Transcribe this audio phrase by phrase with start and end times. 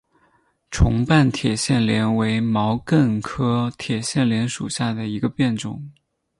[0.71, 5.91] 重瓣铁线莲为毛茛科铁线莲属下的一个变种。